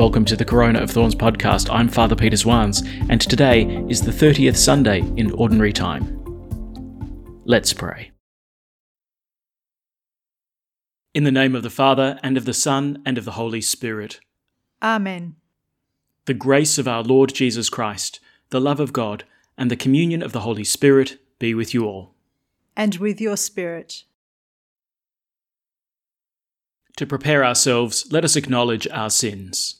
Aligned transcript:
welcome 0.00 0.24
to 0.24 0.34
the 0.34 0.46
Corona 0.46 0.78
of 0.78 0.90
Thorns 0.90 1.14
podcast. 1.14 1.68
I'm 1.70 1.86
Father 1.86 2.16
Peter 2.16 2.38
Swans, 2.38 2.80
and 3.10 3.20
today 3.20 3.66
is 3.90 4.00
the 4.00 4.10
30th 4.10 4.56
Sunday 4.56 5.00
in 5.18 5.30
Ordinary 5.32 5.74
Time. 5.74 6.22
Let's 7.44 7.74
pray. 7.74 8.10
In 11.12 11.24
the 11.24 11.30
name 11.30 11.54
of 11.54 11.62
the 11.62 11.68
Father, 11.68 12.18
and 12.22 12.38
of 12.38 12.46
the 12.46 12.54
Son, 12.54 13.02
and 13.04 13.18
of 13.18 13.26
the 13.26 13.32
Holy 13.32 13.60
Spirit. 13.60 14.20
Amen. 14.82 15.36
The 16.24 16.32
grace 16.32 16.78
of 16.78 16.88
our 16.88 17.02
Lord 17.02 17.34
Jesus 17.34 17.68
Christ, 17.68 18.20
the 18.48 18.58
love 18.58 18.80
of 18.80 18.94
God, 18.94 19.24
and 19.58 19.70
the 19.70 19.76
communion 19.76 20.22
of 20.22 20.32
the 20.32 20.40
Holy 20.40 20.64
Spirit 20.64 21.18
be 21.38 21.52
with 21.52 21.74
you 21.74 21.84
all. 21.84 22.14
And 22.74 22.96
with 22.96 23.20
your 23.20 23.36
spirit. 23.36 24.04
To 26.96 27.06
prepare 27.06 27.44
ourselves, 27.44 28.06
let 28.10 28.24
us 28.24 28.34
acknowledge 28.34 28.88
our 28.88 29.10
sins. 29.10 29.79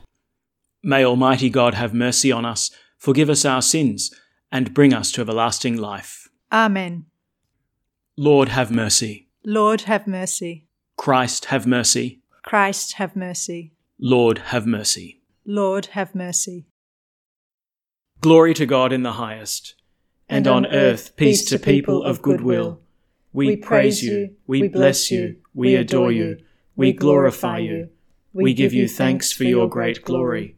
May 0.83 1.05
Almighty 1.05 1.49
God 1.49 1.75
have 1.75 1.93
mercy 1.93 2.31
on 2.31 2.43
us, 2.43 2.71
forgive 2.97 3.29
us 3.29 3.45
our 3.45 3.61
sins, 3.61 4.11
and 4.51 4.73
bring 4.73 4.93
us 4.93 5.11
to 5.11 5.21
everlasting 5.21 5.77
life. 5.77 6.27
Amen. 6.51 7.05
Lord, 8.17 8.49
have 8.49 8.71
mercy. 8.71 9.29
Lord, 9.45 9.81
have 9.81 10.07
mercy. 10.07 10.67
Christ, 10.97 11.45
have 11.45 11.67
mercy. 11.67 12.21
Christ, 12.43 12.93
have 12.93 13.15
mercy. 13.15 13.73
Lord, 13.99 14.39
have 14.39 14.65
mercy. 14.65 15.21
Lord, 15.45 15.87
have 15.87 16.15
mercy. 16.15 16.65
Glory 18.19 18.53
to 18.55 18.65
God 18.65 18.91
in 18.91 19.03
the 19.03 19.13
highest, 19.13 19.75
and, 20.27 20.47
and 20.47 20.47
on, 20.47 20.65
on 20.65 20.73
earth 20.73 21.15
peace 21.15 21.45
to 21.45 21.59
people 21.59 22.03
of 22.03 22.21
good 22.21 22.41
will. 22.41 22.79
We 23.33 23.55
praise 23.55 24.03
you, 24.03 24.35
we 24.47 24.67
bless 24.67 25.11
you, 25.11 25.37
we 25.53 25.75
adore 25.75 26.11
you, 26.11 26.37
we 26.75 26.91
glorify 26.91 27.59
you, 27.59 27.89
we 28.33 28.53
give 28.53 28.73
you 28.73 28.87
thanks 28.87 29.31
for 29.31 29.43
your 29.43 29.69
great 29.69 30.03
glory. 30.03 30.57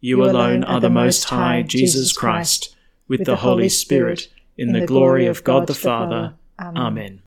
you 0.00 0.24
alone 0.24 0.64
are 0.64 0.80
the 0.80 0.90
Most 0.90 1.24
High 1.24 1.62
Jesus 1.62 2.12
Christ, 2.12 2.76
with 3.08 3.24
the 3.24 3.36
Holy 3.36 3.68
Spirit, 3.68 4.28
in 4.56 4.72
the 4.72 4.86
glory 4.86 5.26
of 5.26 5.44
God 5.44 5.66
the 5.66 5.74
Father. 5.74 6.34
Amen. 6.58 7.22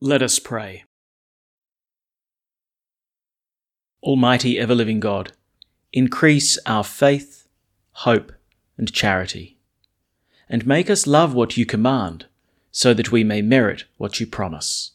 Let 0.00 0.22
us 0.22 0.38
pray. 0.38 0.84
Almighty 4.02 4.58
ever 4.58 4.74
living 4.74 5.00
God, 5.00 5.32
increase 5.92 6.58
our 6.66 6.84
faith, 6.84 7.48
hope, 7.92 8.32
and 8.76 8.92
charity, 8.92 9.58
and 10.48 10.66
make 10.66 10.88
us 10.88 11.06
love 11.06 11.34
what 11.34 11.56
you 11.56 11.66
command, 11.66 12.26
so 12.70 12.94
that 12.94 13.10
we 13.10 13.24
may 13.24 13.42
merit 13.42 13.84
what 13.96 14.20
you 14.20 14.26
promise 14.26 14.92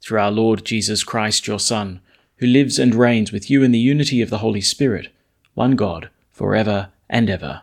through 0.00 0.20
our 0.20 0.30
Lord 0.30 0.64
Jesus 0.64 1.02
Christ, 1.02 1.46
your 1.46 1.58
Son, 1.58 2.00
who 2.36 2.46
lives 2.46 2.78
and 2.78 2.94
reigns 2.94 3.32
with 3.32 3.50
you 3.50 3.62
in 3.62 3.72
the 3.72 3.78
unity 3.78 4.22
of 4.22 4.30
the 4.30 4.38
Holy 4.38 4.60
Spirit, 4.60 5.08
one 5.56 5.74
God, 5.74 6.10
for 6.30 6.54
ever 6.54 6.90
and 7.08 7.30
ever. 7.30 7.62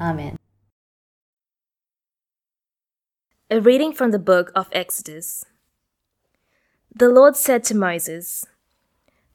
Amen. 0.00 0.36
A 3.48 3.60
reading 3.60 3.92
from 3.92 4.10
the 4.10 4.18
book 4.18 4.50
of 4.54 4.68
Exodus. 4.72 5.44
The 6.92 7.08
Lord 7.08 7.36
said 7.36 7.62
to 7.64 7.76
Moses, 7.76 8.44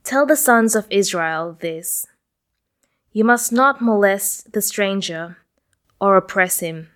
Tell 0.03 0.25
the 0.25 0.35
sons 0.35 0.75
of 0.75 0.88
Israel 0.89 1.57
this 1.61 2.05
You 3.13 3.23
must 3.23 3.53
not 3.53 3.81
molest 3.81 4.51
the 4.51 4.61
stranger 4.61 5.38
or 6.01 6.17
oppress 6.17 6.59
him, 6.59 6.89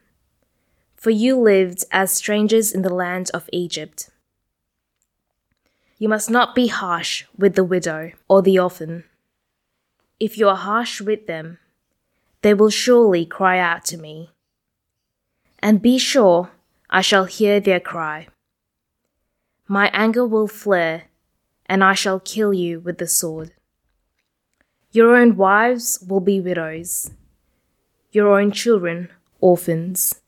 for 0.98 1.12
you 1.12 1.40
lived 1.40 1.86
as 1.92 2.12
strangers 2.12 2.74
in 2.74 2.82
the 2.82 2.94
land 2.94 3.32
of 3.34 3.50
Egypt. 3.54 4.10
You 5.98 6.10
must 6.10 6.30
not 6.30 6.56
be 6.56 6.68
harsh 6.68 7.24
with 7.38 7.56
the 7.56 7.64
widow 7.64 8.12
or 8.28 8.42
the 8.42 8.60
orphan. 8.60 9.06
If 10.20 10.38
you 10.38 10.50
are 10.50 10.56
harsh 10.56 11.02
with 11.02 11.28
them, 11.28 11.60
they 12.42 12.54
will 12.54 12.70
surely 12.70 13.26
cry 13.26 13.60
out 13.60 13.86
to 13.86 13.98
me. 13.98 14.32
And 15.60 15.82
be 15.82 15.98
sure 15.98 16.52
I 16.90 17.02
shall 17.02 17.26
hear 17.26 17.60
their 17.60 17.80
cry. 17.80 18.28
My 19.68 19.90
anger 19.94 20.26
will 20.26 20.48
flare, 20.48 21.04
and 21.68 21.84
I 21.84 21.94
shall 21.94 22.20
kill 22.20 22.54
you 22.54 22.80
with 22.80 22.98
the 22.98 23.08
sword. 23.08 23.52
Your 24.92 25.16
own 25.16 25.38
wives 25.38 26.04
will 26.08 26.22
be 26.22 26.42
widows, 26.42 27.12
your 28.12 28.40
own 28.40 28.52
children 28.52 29.10
orphans. 29.40 30.22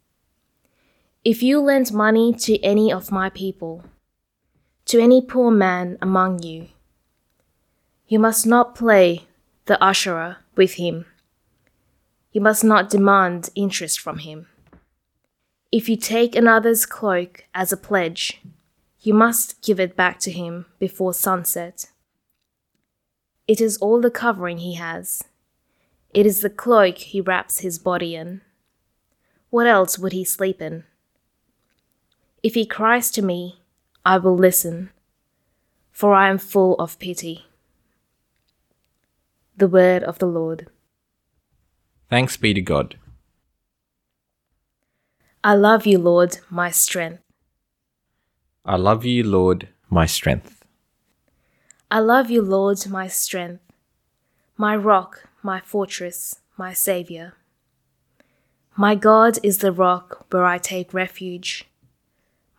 If 1.26 1.44
you 1.44 1.60
lend 1.60 1.92
money 1.92 2.34
to 2.34 2.60
any 2.64 2.94
of 2.94 3.12
my 3.12 3.30
people, 3.30 3.84
to 4.86 5.00
any 5.00 5.22
poor 5.22 5.52
man 5.52 5.98
among 6.02 6.44
you. 6.44 6.68
You 8.08 8.20
must 8.20 8.46
not 8.46 8.76
play 8.76 9.28
the 9.66 9.78
usurer 9.82 10.38
with 10.56 10.74
him. 10.74 11.06
You 12.32 12.42
must 12.42 12.64
not 12.64 12.90
demand 12.90 13.50
interest 13.56 14.00
from 14.00 14.20
him. 14.20 14.48
If 15.72 15.88
you 15.88 15.96
take 15.96 16.36
another's 16.36 16.86
cloak 16.86 17.46
as 17.54 17.72
a 17.72 17.78
pledge, 17.78 18.42
you 19.02 19.14
must 19.14 19.62
give 19.62 19.80
it 19.80 19.96
back 19.96 20.20
to 20.20 20.32
him 20.32 20.66
before 20.80 21.14
sunset. 21.14 21.88
It 23.48 23.60
is 23.60 23.78
all 23.78 24.00
the 24.00 24.12
covering 24.12 24.60
he 24.60 24.76
has. 24.76 25.24
It 26.14 26.26
is 26.26 26.42
the 26.42 26.50
cloak 26.50 26.98
he 26.98 27.22
wraps 27.22 27.60
his 27.60 27.80
body 27.80 28.16
in. 28.16 28.42
What 29.50 29.68
else 29.68 29.98
would 29.98 30.14
he 30.14 30.24
sleep 30.24 30.62
in? 30.62 30.84
If 32.44 32.54
he 32.54 32.66
cries 32.66 33.12
to 33.12 33.22
me, 33.22 33.62
I 34.06 34.18
will 34.18 34.36
listen, 34.36 34.90
for 35.92 36.14
I 36.14 36.30
am 36.30 36.38
full 36.38 36.76
of 36.76 36.98
pity. 37.00 37.46
The 39.62 39.68
word 39.68 40.02
of 40.02 40.18
the 40.18 40.26
Lord. 40.26 40.70
Thanks 42.10 42.36
be 42.36 42.52
to 42.52 42.62
God. 42.62 42.96
I 45.44 45.54
love 45.54 45.86
you, 45.86 46.00
Lord, 46.00 46.40
my 46.50 46.72
strength. 46.72 47.22
I 48.66 48.78
love 48.78 49.06
you, 49.06 49.24
Lord, 49.24 49.70
my 49.88 50.08
strength. 50.08 50.66
I 51.92 52.00
love 52.00 52.32
you, 52.32 52.42
Lord, 52.42 52.88
my 52.88 53.08
strength, 53.08 53.62
my 54.58 54.76
rock, 54.76 55.30
my 55.44 55.60
fortress, 55.60 56.40
my 56.58 56.74
Saviour. 56.74 57.34
My 58.76 58.96
God 58.96 59.38
is 59.44 59.60
the 59.60 59.72
rock 59.72 60.26
where 60.32 60.46
I 60.46 60.58
take 60.58 60.92
refuge, 60.92 61.70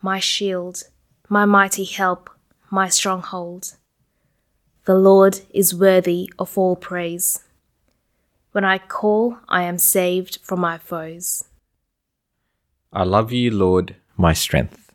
my 0.00 0.20
shield 0.20 0.84
my 1.28 1.46
mighty 1.46 1.84
help, 1.84 2.30
my 2.70 2.88
stronghold. 2.88 3.74
The 4.84 4.94
Lord 4.94 5.40
is 5.54 5.74
worthy 5.74 6.32
of 6.40 6.58
all 6.58 6.74
praise. 6.74 7.44
When 8.50 8.64
I 8.64 8.78
call, 8.78 9.38
I 9.48 9.62
am 9.62 9.78
saved 9.78 10.38
from 10.42 10.58
my 10.58 10.76
foes. 10.76 11.44
I 12.92 13.04
love 13.04 13.30
you, 13.30 13.52
Lord, 13.52 13.94
my 14.16 14.32
strength. 14.32 14.92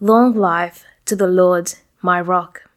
Long 0.00 0.34
life 0.34 0.84
to 1.06 1.14
the 1.14 1.28
Lord, 1.28 1.74
my 2.02 2.20
rock. 2.20 2.68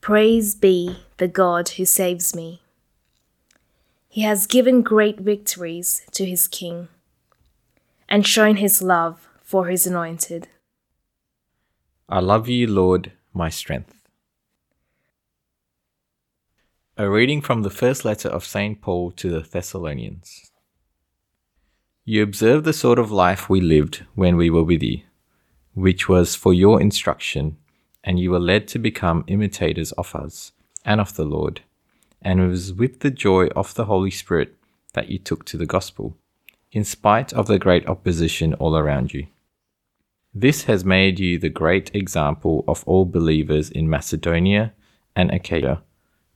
Praise 0.00 0.56
be 0.56 0.96
the 1.18 1.28
God 1.28 1.68
who 1.70 1.84
saves 1.84 2.34
me. 2.34 2.60
He 4.08 4.22
has 4.22 4.48
given 4.48 4.82
great 4.82 5.20
victories 5.20 6.02
to 6.12 6.26
his 6.26 6.48
king 6.48 6.88
and 8.08 8.26
shown 8.26 8.56
his 8.56 8.82
love 8.82 9.28
for 9.44 9.68
his 9.68 9.86
anointed. 9.86 10.48
I 12.08 12.18
love 12.18 12.48
you, 12.48 12.66
Lord, 12.66 13.12
my 13.32 13.50
strength. 13.50 13.99
A 17.00 17.08
reading 17.08 17.40
from 17.40 17.62
the 17.62 17.70
first 17.70 18.04
letter 18.04 18.28
of 18.28 18.44
St. 18.44 18.78
Paul 18.82 19.10
to 19.12 19.30
the 19.30 19.40
Thessalonians. 19.40 20.50
You 22.04 22.22
observe 22.22 22.64
the 22.64 22.74
sort 22.74 22.98
of 22.98 23.10
life 23.10 23.48
we 23.48 23.62
lived 23.62 24.04
when 24.14 24.36
we 24.36 24.50
were 24.50 24.62
with 24.62 24.82
you, 24.82 25.00
which 25.72 26.10
was 26.10 26.36
for 26.36 26.52
your 26.52 26.78
instruction, 26.78 27.56
and 28.04 28.20
you 28.20 28.30
were 28.30 28.38
led 28.38 28.68
to 28.68 28.78
become 28.78 29.24
imitators 29.28 29.92
of 29.92 30.14
us 30.14 30.52
and 30.84 31.00
of 31.00 31.16
the 31.16 31.24
Lord, 31.24 31.62
and 32.20 32.38
it 32.38 32.48
was 32.48 32.74
with 32.74 33.00
the 33.00 33.10
joy 33.10 33.46
of 33.56 33.72
the 33.72 33.86
Holy 33.86 34.10
Spirit 34.10 34.54
that 34.92 35.08
you 35.08 35.18
took 35.18 35.46
to 35.46 35.56
the 35.56 35.64
gospel, 35.64 36.18
in 36.70 36.84
spite 36.84 37.32
of 37.32 37.46
the 37.46 37.58
great 37.58 37.88
opposition 37.88 38.52
all 38.52 38.76
around 38.76 39.14
you. 39.14 39.26
This 40.34 40.64
has 40.64 40.84
made 40.84 41.18
you 41.18 41.38
the 41.38 41.48
great 41.48 41.90
example 41.94 42.62
of 42.68 42.84
all 42.86 43.06
believers 43.06 43.70
in 43.70 43.88
Macedonia 43.88 44.74
and 45.16 45.30
Achaia, 45.30 45.80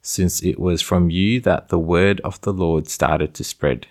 since 0.06 0.42
it 0.42 0.60
was 0.60 0.82
from 0.82 1.10
you 1.10 1.40
that 1.40 1.68
the 1.68 1.78
word 1.78 2.20
of 2.20 2.40
the 2.42 2.52
Lord 2.52 2.88
started 2.88 3.34
to 3.34 3.42
spread 3.42 3.88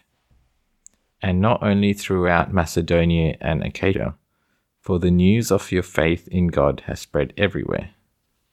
and 1.23 1.39
not 1.39 1.63
only 1.63 1.93
throughout 1.93 2.53
Macedonia 2.53 3.37
and 3.39 3.63
Achaia, 3.63 4.15
for 4.81 4.99
the 4.99 5.09
news 5.09 5.49
of 5.49 5.71
your 5.71 5.81
faith 5.81 6.27
in 6.27 6.47
God 6.47 6.83
has 6.87 6.99
spread 6.99 7.33
everywhere. 7.37 7.91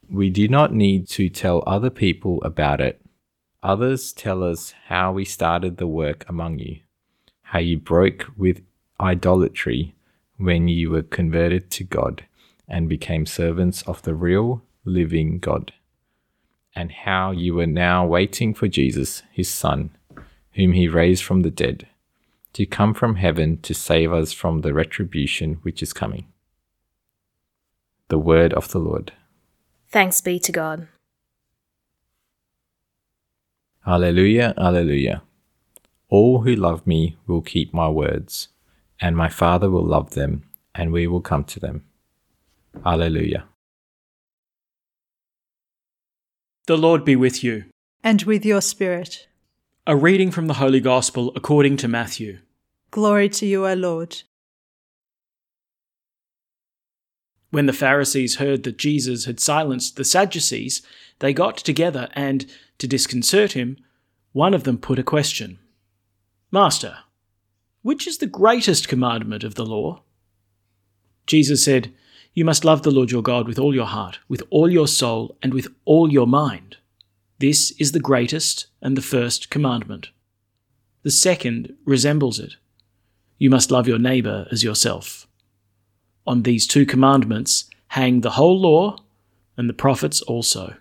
We 0.08 0.30
do 0.30 0.46
not 0.46 0.72
need 0.72 1.08
to 1.08 1.28
tell 1.28 1.64
other 1.66 1.90
people 1.90 2.40
about 2.44 2.80
it. 2.80 3.02
Others 3.64 4.12
tell 4.12 4.44
us 4.44 4.72
how 4.86 5.12
we 5.12 5.24
started 5.24 5.76
the 5.76 5.88
work 5.88 6.24
among 6.28 6.60
you, 6.60 6.78
how 7.42 7.58
you 7.58 7.76
broke 7.76 8.28
with 8.36 8.62
idolatry 9.00 9.96
when 10.36 10.68
you 10.68 10.90
were 10.90 11.02
converted 11.02 11.70
to 11.72 11.84
God 11.84 12.24
and 12.68 12.88
became 12.88 13.26
servants 13.26 13.82
of 13.82 14.00
the 14.02 14.14
real, 14.14 14.62
living 14.84 15.40
God, 15.40 15.72
and 16.80 16.92
how 16.92 17.30
you 17.30 17.60
are 17.60 17.66
now 17.66 18.06
waiting 18.06 18.54
for 18.54 18.66
Jesus, 18.66 19.22
his 19.30 19.50
Son, 19.50 19.90
whom 20.52 20.72
he 20.72 20.88
raised 20.88 21.22
from 21.22 21.42
the 21.42 21.50
dead 21.50 21.86
to 22.54 22.64
come 22.64 22.94
from 22.94 23.16
heaven 23.16 23.58
to 23.60 23.74
save 23.74 24.10
us 24.14 24.32
from 24.32 24.62
the 24.62 24.72
retribution 24.72 25.58
which 25.60 25.82
is 25.82 25.92
coming. 25.92 26.26
The 28.08 28.18
word 28.18 28.54
of 28.54 28.70
the 28.70 28.78
Lord. 28.78 29.12
Thanks 29.90 30.22
be 30.22 30.38
to 30.38 30.52
God. 30.52 30.88
Alleluia, 33.86 34.54
Alleluia. 34.56 35.20
All 36.08 36.42
who 36.44 36.54
love 36.56 36.86
me 36.86 37.18
will 37.26 37.42
keep 37.42 37.74
my 37.74 37.90
words, 37.90 38.48
and 39.02 39.14
my 39.14 39.28
Father 39.28 39.70
will 39.70 39.86
love 39.86 40.12
them, 40.12 40.44
and 40.74 40.92
we 40.92 41.06
will 41.06 41.20
come 41.20 41.44
to 41.44 41.60
them. 41.60 41.84
Alleluia. 42.86 43.49
The 46.70 46.78
Lord 46.78 47.04
be 47.04 47.16
with 47.16 47.42
you. 47.42 47.64
And 48.04 48.22
with 48.22 48.46
your 48.46 48.60
spirit. 48.60 49.26
A 49.88 49.96
reading 49.96 50.30
from 50.30 50.46
the 50.46 50.54
Holy 50.54 50.78
Gospel 50.78 51.32
according 51.34 51.78
to 51.78 51.88
Matthew. 51.88 52.38
Glory 52.92 53.28
to 53.30 53.44
you, 53.44 53.66
O 53.66 53.74
Lord. 53.74 54.22
When 57.50 57.66
the 57.66 57.72
Pharisees 57.72 58.36
heard 58.36 58.62
that 58.62 58.78
Jesus 58.78 59.24
had 59.24 59.40
silenced 59.40 59.96
the 59.96 60.04
Sadducees, 60.04 60.80
they 61.18 61.32
got 61.32 61.56
together 61.56 62.08
and, 62.12 62.46
to 62.78 62.86
disconcert 62.86 63.54
him, 63.54 63.76
one 64.30 64.54
of 64.54 64.62
them 64.62 64.78
put 64.78 65.00
a 65.00 65.02
question 65.02 65.58
Master, 66.52 66.98
which 67.82 68.06
is 68.06 68.18
the 68.18 68.28
greatest 68.28 68.86
commandment 68.86 69.42
of 69.42 69.56
the 69.56 69.66
law? 69.66 70.04
Jesus 71.26 71.64
said, 71.64 71.92
You 72.32 72.44
must 72.44 72.64
love 72.64 72.82
the 72.82 72.90
Lord 72.90 73.10
your 73.10 73.22
God 73.22 73.48
with 73.48 73.58
all 73.58 73.74
your 73.74 73.86
heart, 73.86 74.20
with 74.28 74.42
all 74.50 74.70
your 74.70 74.86
soul, 74.86 75.36
and 75.42 75.52
with 75.52 75.68
all 75.84 76.12
your 76.12 76.26
mind. 76.26 76.76
This 77.38 77.72
is 77.72 77.92
the 77.92 78.00
greatest 78.00 78.66
and 78.80 78.96
the 78.96 79.02
first 79.02 79.50
commandment. 79.50 80.10
The 81.02 81.10
second 81.10 81.74
resembles 81.84 82.38
it. 82.38 82.56
You 83.38 83.50
must 83.50 83.70
love 83.70 83.88
your 83.88 83.98
neighbour 83.98 84.46
as 84.52 84.62
yourself. 84.62 85.26
On 86.26 86.42
these 86.42 86.66
two 86.66 86.84
commandments 86.84 87.64
hang 87.88 88.20
the 88.20 88.32
whole 88.32 88.60
law 88.60 88.98
and 89.56 89.68
the 89.68 89.74
prophets 89.74 90.20
also. 90.22 90.74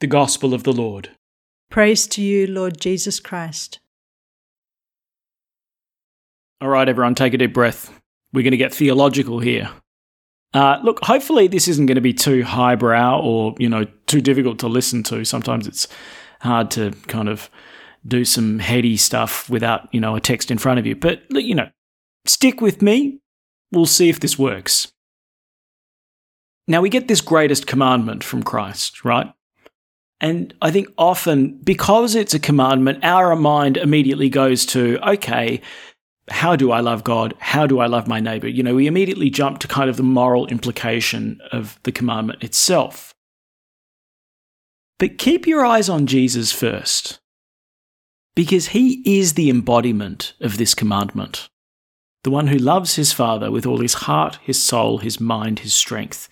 The 0.00 0.06
Gospel 0.06 0.54
of 0.54 0.64
the 0.64 0.72
Lord. 0.72 1.10
Praise 1.70 2.06
to 2.08 2.22
you, 2.22 2.46
Lord 2.46 2.80
Jesus 2.80 3.20
Christ. 3.20 3.78
All 6.60 6.68
right, 6.68 6.88
everyone, 6.88 7.14
take 7.14 7.34
a 7.34 7.38
deep 7.38 7.52
breath. 7.52 8.00
We're 8.34 8.42
going 8.42 8.50
to 8.50 8.56
get 8.56 8.74
theological 8.74 9.38
here. 9.38 9.70
Uh, 10.52 10.78
look, 10.82 10.98
hopefully 11.04 11.46
this 11.46 11.68
isn't 11.68 11.86
going 11.86 11.94
to 11.94 12.00
be 12.00 12.12
too 12.12 12.42
highbrow 12.42 13.20
or 13.20 13.54
you 13.58 13.68
know 13.68 13.84
too 14.06 14.20
difficult 14.20 14.58
to 14.58 14.68
listen 14.68 15.04
to. 15.04 15.24
Sometimes 15.24 15.66
it's 15.68 15.86
hard 16.40 16.70
to 16.72 16.90
kind 17.06 17.28
of 17.28 17.48
do 18.06 18.24
some 18.24 18.58
heady 18.58 18.96
stuff 18.96 19.48
without 19.48 19.88
you 19.94 20.00
know 20.00 20.16
a 20.16 20.20
text 20.20 20.50
in 20.50 20.58
front 20.58 20.80
of 20.80 20.86
you. 20.86 20.96
But 20.96 21.22
you 21.30 21.54
know, 21.54 21.68
stick 22.26 22.60
with 22.60 22.82
me. 22.82 23.20
We'll 23.70 23.86
see 23.86 24.08
if 24.08 24.18
this 24.18 24.38
works. 24.38 24.92
Now 26.66 26.80
we 26.80 26.88
get 26.88 27.08
this 27.08 27.20
greatest 27.20 27.66
commandment 27.66 28.24
from 28.24 28.42
Christ, 28.42 29.04
right? 29.04 29.32
And 30.20 30.54
I 30.62 30.70
think 30.70 30.88
often, 30.96 31.60
because 31.62 32.14
it's 32.14 32.32
a 32.32 32.38
commandment, 32.38 33.04
our 33.04 33.36
mind 33.36 33.76
immediately 33.76 34.30
goes 34.30 34.64
to, 34.66 34.98
okay, 35.06 35.60
how 36.28 36.56
do 36.56 36.72
I 36.72 36.80
love 36.80 37.04
God? 37.04 37.34
How 37.38 37.66
do 37.66 37.80
I 37.80 37.86
love 37.86 38.08
my 38.08 38.20
neighbor? 38.20 38.48
You 38.48 38.62
know, 38.62 38.74
we 38.74 38.86
immediately 38.86 39.30
jump 39.30 39.58
to 39.60 39.68
kind 39.68 39.90
of 39.90 39.96
the 39.96 40.02
moral 40.02 40.46
implication 40.46 41.40
of 41.52 41.78
the 41.82 41.92
commandment 41.92 42.42
itself. 42.42 43.14
But 44.98 45.18
keep 45.18 45.46
your 45.46 45.64
eyes 45.64 45.88
on 45.88 46.06
Jesus 46.06 46.52
first, 46.52 47.18
because 48.34 48.68
he 48.68 49.02
is 49.04 49.34
the 49.34 49.50
embodiment 49.50 50.34
of 50.40 50.56
this 50.56 50.74
commandment. 50.74 51.48
The 52.22 52.30
one 52.30 52.46
who 52.46 52.56
loves 52.56 52.94
his 52.94 53.12
Father 53.12 53.50
with 53.50 53.66
all 53.66 53.80
his 53.80 53.94
heart, 53.94 54.38
his 54.42 54.62
soul, 54.62 54.98
his 54.98 55.20
mind, 55.20 55.58
his 55.58 55.74
strength. 55.74 56.28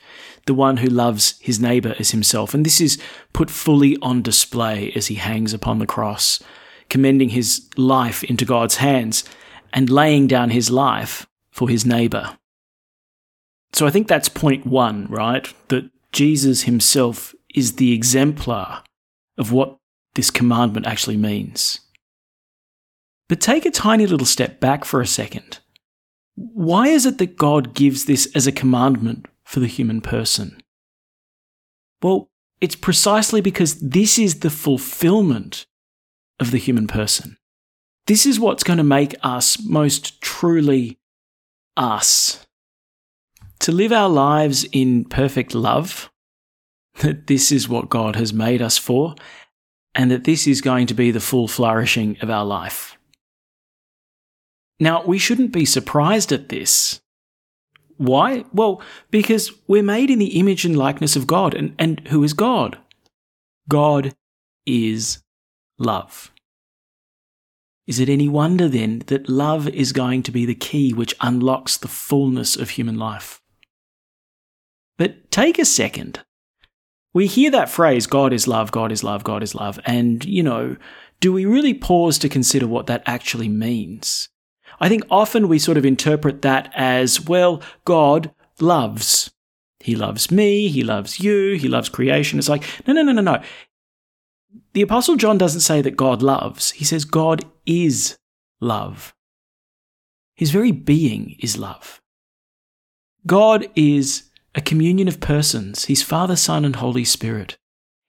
The 0.46 0.54
one 0.54 0.78
who 0.78 0.88
loves 0.88 1.38
his 1.38 1.60
neighbor 1.60 1.94
as 1.98 2.12
himself. 2.12 2.54
And 2.54 2.64
this 2.64 2.80
is 2.80 3.00
put 3.34 3.50
fully 3.50 3.98
on 4.00 4.22
display 4.22 4.90
as 4.96 5.08
he 5.08 5.16
hangs 5.16 5.52
upon 5.52 5.78
the 5.78 5.86
cross, 5.86 6.42
commending 6.88 7.28
his 7.28 7.68
life 7.76 8.24
into 8.24 8.46
God's 8.46 8.76
hands 8.76 9.24
and 9.72 9.90
laying 9.90 10.26
down 10.26 10.50
his 10.50 10.70
life 10.70 11.26
for 11.50 11.68
his 11.68 11.86
neighbor. 11.86 12.36
So 13.72 13.86
I 13.86 13.90
think 13.90 14.06
that's 14.08 14.28
point 14.28 14.66
one, 14.66 15.06
right? 15.06 15.52
That 15.68 15.90
Jesus 16.12 16.62
himself 16.62 17.34
is 17.54 17.76
the 17.76 17.92
exemplar 17.92 18.82
of 19.38 19.52
what 19.52 19.78
this 20.14 20.30
commandment 20.30 20.86
actually 20.86 21.16
means. 21.16 21.80
But 23.28 23.40
take 23.40 23.64
a 23.64 23.70
tiny 23.70 24.06
little 24.06 24.26
step 24.26 24.60
back 24.60 24.84
for 24.84 25.00
a 25.00 25.06
second. 25.06 25.58
Why 26.34 26.88
is 26.88 27.06
it 27.06 27.18
that 27.18 27.36
God 27.36 27.74
gives 27.74 28.04
this 28.04 28.30
as 28.34 28.46
a 28.46 28.52
commandment 28.52 29.26
for 29.44 29.60
the 29.60 29.66
human 29.66 30.00
person? 30.00 30.62
Well, 32.02 32.28
it's 32.60 32.76
precisely 32.76 33.40
because 33.40 33.80
this 33.80 34.18
is 34.18 34.40
the 34.40 34.50
fulfillment 34.50 35.66
of 36.38 36.50
the 36.50 36.58
human 36.58 36.86
person. 36.86 37.38
This 38.06 38.26
is 38.26 38.40
what's 38.40 38.64
going 38.64 38.78
to 38.78 38.84
make 38.84 39.14
us 39.22 39.62
most 39.62 40.20
truly 40.20 40.98
us. 41.76 42.44
To 43.60 43.72
live 43.72 43.92
our 43.92 44.08
lives 44.08 44.64
in 44.72 45.04
perfect 45.04 45.54
love, 45.54 46.10
that 47.00 47.26
this 47.26 47.52
is 47.52 47.68
what 47.68 47.88
God 47.88 48.16
has 48.16 48.32
made 48.32 48.60
us 48.60 48.76
for, 48.76 49.14
and 49.94 50.10
that 50.10 50.24
this 50.24 50.46
is 50.46 50.60
going 50.60 50.86
to 50.88 50.94
be 50.94 51.10
the 51.10 51.20
full 51.20 51.46
flourishing 51.46 52.16
of 52.20 52.30
our 52.30 52.44
life. 52.44 52.96
Now, 54.80 55.04
we 55.04 55.18
shouldn't 55.18 55.52
be 55.52 55.64
surprised 55.64 56.32
at 56.32 56.48
this. 56.48 57.00
Why? 57.98 58.44
Well, 58.52 58.82
because 59.12 59.52
we're 59.68 59.82
made 59.82 60.10
in 60.10 60.18
the 60.18 60.40
image 60.40 60.64
and 60.64 60.76
likeness 60.76 61.14
of 61.14 61.28
God. 61.28 61.54
And, 61.54 61.74
and 61.78 62.00
who 62.08 62.24
is 62.24 62.32
God? 62.32 62.78
God 63.68 64.14
is 64.66 65.22
love. 65.78 66.32
Is 67.86 67.98
it 67.98 68.08
any 68.08 68.28
wonder 68.28 68.68
then 68.68 69.00
that 69.06 69.28
love 69.28 69.68
is 69.68 69.92
going 69.92 70.22
to 70.24 70.30
be 70.30 70.46
the 70.46 70.54
key 70.54 70.92
which 70.92 71.14
unlocks 71.20 71.76
the 71.76 71.88
fullness 71.88 72.56
of 72.56 72.70
human 72.70 72.96
life? 72.96 73.40
But 74.98 75.30
take 75.30 75.58
a 75.58 75.64
second. 75.64 76.20
We 77.12 77.26
hear 77.26 77.50
that 77.50 77.68
phrase, 77.68 78.06
God 78.06 78.32
is 78.32 78.46
love, 78.46 78.70
God 78.70 78.92
is 78.92 79.02
love, 79.02 79.24
God 79.24 79.42
is 79.42 79.54
love, 79.54 79.78
and, 79.84 80.24
you 80.24 80.42
know, 80.42 80.76
do 81.20 81.32
we 81.32 81.44
really 81.44 81.74
pause 81.74 82.18
to 82.18 82.28
consider 82.28 82.66
what 82.66 82.86
that 82.86 83.02
actually 83.04 83.48
means? 83.48 84.28
I 84.80 84.88
think 84.88 85.02
often 85.10 85.48
we 85.48 85.58
sort 85.58 85.76
of 85.76 85.84
interpret 85.84 86.42
that 86.42 86.72
as, 86.74 87.20
well, 87.20 87.62
God 87.84 88.32
loves. 88.60 89.30
He 89.80 89.94
loves 89.94 90.30
me, 90.30 90.68
he 90.68 90.82
loves 90.82 91.20
you, 91.20 91.54
he 91.54 91.68
loves 91.68 91.88
creation. 91.88 92.38
It's 92.38 92.48
like, 92.48 92.64
no, 92.86 92.92
no, 92.94 93.02
no, 93.02 93.12
no, 93.12 93.20
no. 93.20 93.42
The 94.74 94.82
Apostle 94.82 95.16
John 95.16 95.36
doesn't 95.36 95.60
say 95.60 95.82
that 95.82 95.96
God 95.96 96.22
loves, 96.22 96.70
he 96.72 96.84
says 96.84 97.04
God 97.04 97.44
is 97.66 98.16
love. 98.60 99.14
His 100.34 100.50
very 100.50 100.72
being 100.72 101.36
is 101.40 101.58
love. 101.58 102.00
God 103.26 103.68
is 103.76 104.30
a 104.54 104.60
communion 104.60 105.08
of 105.08 105.20
persons. 105.20 105.84
He's 105.84 106.02
Father, 106.02 106.36
Son, 106.36 106.64
and 106.64 106.76
Holy 106.76 107.04
Spirit. 107.04 107.56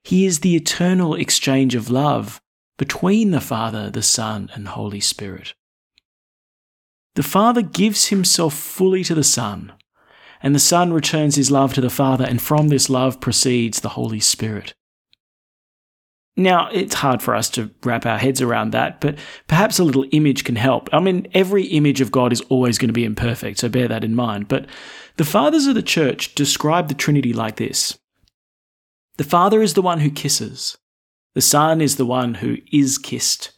He 0.03 0.25
is 0.25 0.39
the 0.39 0.55
eternal 0.55 1.15
exchange 1.15 1.75
of 1.75 1.89
love 1.89 2.41
between 2.77 3.31
the 3.31 3.41
Father, 3.41 3.89
the 3.89 4.01
Son, 4.01 4.49
and 4.53 4.67
Holy 4.69 4.99
Spirit. 4.99 5.53
The 7.15 7.23
Father 7.23 7.61
gives 7.61 8.07
himself 8.07 8.53
fully 8.53 9.03
to 9.03 9.13
the 9.13 9.23
Son, 9.23 9.73
and 10.41 10.55
the 10.55 10.59
Son 10.59 10.91
returns 10.91 11.35
his 11.35 11.51
love 11.51 11.73
to 11.75 11.81
the 11.81 11.89
Father, 11.89 12.25
and 12.25 12.41
from 12.41 12.69
this 12.69 12.89
love 12.89 13.21
proceeds 13.21 13.81
the 13.81 13.89
Holy 13.89 14.19
Spirit. 14.19 14.73
Now, 16.35 16.69
it's 16.71 16.95
hard 16.95 17.21
for 17.21 17.35
us 17.35 17.49
to 17.51 17.69
wrap 17.83 18.07
our 18.07 18.17
heads 18.17 18.41
around 18.41 18.71
that, 18.71 18.99
but 18.99 19.19
perhaps 19.47 19.77
a 19.77 19.83
little 19.83 20.05
image 20.11 20.43
can 20.43 20.55
help. 20.55 20.89
I 20.91 20.99
mean, 20.99 21.27
every 21.33 21.65
image 21.65 22.01
of 22.01 22.11
God 22.11 22.33
is 22.33 22.41
always 22.49 22.79
going 22.79 22.89
to 22.89 22.93
be 22.93 23.05
imperfect, 23.05 23.59
so 23.59 23.69
bear 23.69 23.87
that 23.87 24.03
in 24.03 24.15
mind. 24.15 24.47
But 24.47 24.65
the 25.17 25.25
fathers 25.25 25.67
of 25.67 25.75
the 25.75 25.83
church 25.83 26.33
describe 26.33 26.87
the 26.87 26.95
Trinity 26.95 27.33
like 27.33 27.57
this 27.57 27.99
The 29.17 29.23
Father 29.23 29.61
is 29.61 29.75
the 29.75 29.83
one 29.83 29.99
who 29.99 30.09
kisses, 30.09 30.75
the 31.35 31.41
Son 31.41 31.81
is 31.81 31.97
the 31.97 32.05
one 32.05 32.35
who 32.35 32.57
is 32.71 32.97
kissed, 32.97 33.51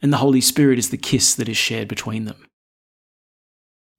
and 0.00 0.12
the 0.12 0.18
Holy 0.18 0.40
Spirit 0.40 0.78
is 0.78 0.90
the 0.90 0.96
kiss 0.96 1.34
that 1.34 1.48
is 1.48 1.56
shared 1.56 1.88
between 1.88 2.24
them. 2.26 2.46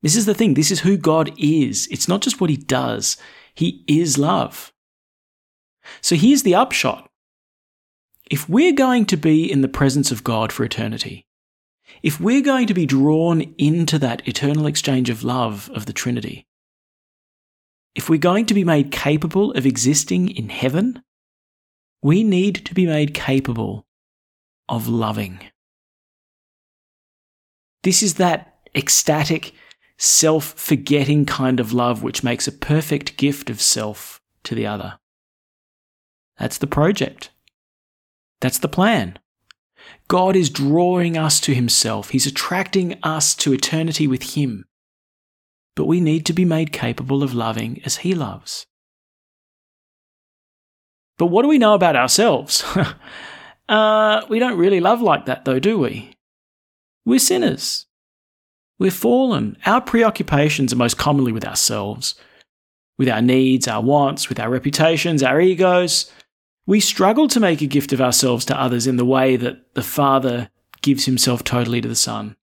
This 0.02 0.16
is 0.16 0.26
the 0.26 0.34
thing. 0.34 0.54
This 0.54 0.72
is 0.72 0.82
who 0.82 0.96
God 0.96 1.34
is. 1.38 1.88
It's 1.92 2.08
not 2.08 2.22
just 2.22 2.40
what 2.40 2.50
he 2.50 2.56
does. 2.56 3.18
He 3.54 3.84
is 3.88 4.18
love. 4.18 4.72
So 6.02 6.16
here's 6.16 6.44
the 6.44 6.56
upshot. 6.56 7.10
If 8.30 8.50
we're 8.50 8.74
going 8.74 9.06
to 9.08 9.18
be 9.18 9.50
in 9.50 9.62
the 9.62 9.68
presence 9.68 10.12
of 10.12 10.24
God 10.24 10.52
for 10.52 10.64
eternity, 10.64 11.26
if 12.04 12.20
we're 12.20 12.42
going 12.42 12.68
to 12.68 12.74
be 12.74 12.86
drawn 12.86 13.42
into 13.58 13.98
that 14.00 14.28
eternal 14.28 14.66
exchange 14.66 15.10
of 15.10 15.24
love 15.24 15.70
of 15.74 15.86
the 15.86 15.94
Trinity, 15.94 16.46
if 17.96 18.10
we're 18.10 18.20
going 18.20 18.46
to 18.48 18.54
be 18.54 18.64
made 18.64 18.92
capable 18.92 19.52
of 19.54 19.66
existing 19.66 20.30
in 20.30 20.50
heaven, 20.50 21.02
we 22.02 22.24
need 22.24 22.66
to 22.66 22.74
be 22.74 22.86
made 22.86 23.14
capable 23.14 23.86
of 24.68 24.88
loving. 24.88 25.40
This 27.84 28.04
is 28.04 28.16
that 28.16 28.60
ecstatic, 28.76 29.54
self 29.98 30.54
forgetting 30.54 31.26
kind 31.26 31.60
of 31.60 31.72
love 31.72 32.04
which 32.04 32.24
makes 32.24 32.48
a 32.48 32.52
perfect 32.52 33.18
gift 33.18 33.50
of 33.50 33.62
self 33.62 34.22
to 34.44 34.54
the 34.54 34.68
other. 34.68 35.00
That's 36.38 36.58
the 36.58 36.68
project. 36.68 37.32
That's 38.42 38.60
the 38.60 38.68
plan. 38.68 39.20
God 40.08 40.36
is 40.36 40.50
drawing 40.50 41.18
us 41.18 41.40
to 41.42 41.54
Himself. 41.54 42.10
He's 42.10 42.26
attracting 42.26 42.98
us 43.04 43.36
to 43.36 43.54
eternity 43.54 44.08
with 44.08 44.36
Him. 44.36 44.66
But 45.76 45.86
we 45.86 46.00
need 46.00 46.26
to 46.26 46.34
be 46.34 46.46
made 46.46 46.72
capable 46.72 47.24
of 47.24 47.34
loving 47.34 47.82
as 47.86 47.98
He 47.98 48.16
loves. 48.16 48.66
But 51.18 51.28
what 51.28 51.42
do 51.42 51.48
we 51.48 51.58
know 51.58 51.74
about 51.74 51.96
ourselves? 51.96 52.64
uh, 53.70 54.22
we 54.30 54.40
don't 54.40 54.58
really 54.58 54.80
love 54.80 55.02
like 55.02 55.26
that, 55.26 55.46
though, 55.46 55.60
do 55.60 55.80
we? 55.80 56.14
We're 57.06 57.20
sinners. 57.20 57.86
We're 58.80 58.92
fallen. 58.92 59.58
Our 59.66 59.82
preoccupations 59.82 60.72
are 60.72 60.78
most 60.78 60.98
commonly 60.98 61.32
with 61.32 61.46
ourselves, 61.46 62.16
with 62.98 63.10
our 63.10 63.22
needs, 63.22 63.68
our 63.68 63.82
wants, 63.82 64.30
with 64.30 64.40
our 64.40 64.50
reputations, 64.50 65.24
our 65.24 65.42
egos, 65.42 66.12
we 66.68 66.82
struggle 66.82 67.30
to 67.30 67.40
make 67.40 67.62
a 67.62 67.66
gift 67.66 67.94
of 67.94 68.02
ourselves 68.02 68.46
to 68.46 68.62
others 68.62 68.86
in 68.86 68.98
the 68.98 69.06
way 69.06 69.38
that 69.38 69.74
the 69.74 69.82
Father 69.82 70.52
gives 70.82 71.06
himself 71.06 71.44
totally 71.44 71.82
to 71.82 71.88
the 71.88 71.96
Son. 71.96 72.36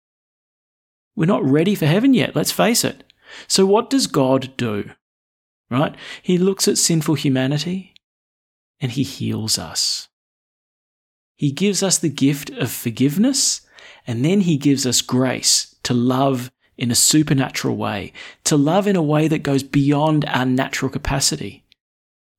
We're 1.15 1.27
not 1.27 1.45
ready 1.45 1.75
for 1.75 1.87
heaven 1.87 2.15
yet, 2.15 2.35
let's 2.35 2.51
face 2.51 2.85
it. 2.85 3.05
So, 3.47 3.67
what 3.67 3.91
does 3.91 4.07
God 4.07 4.57
do? 4.57 4.91
Right? 5.71 5.95
He 6.23 6.39
looks 6.39 6.67
at 6.67 6.79
sinful 6.79 7.15
humanity 7.15 7.95
and 8.81 8.93
he 8.93 9.03
heals 9.03 9.59
us. 9.59 10.09
He 11.37 11.53
gives 11.53 11.83
us 11.83 11.99
the 11.99 12.09
gift 12.09 12.51
of 12.51 12.71
forgiveness 12.71 13.61
and 14.07 14.25
then 14.25 14.41
he 14.43 14.57
gives 14.57 14.87
us 14.87 15.03
grace 15.03 15.77
to 15.83 15.95
love 15.95 16.51
in 16.77 16.91
a 16.91 16.95
supernatural 16.95 17.77
way, 17.77 18.13
to 18.45 18.57
love 18.57 18.87
in 18.87 18.97
a 18.97 19.03
way 19.03 19.29
that 19.29 19.43
goes 19.43 19.63
beyond 19.63 20.25
our 20.27 20.45
natural 20.45 20.91
capacity. 20.91 21.64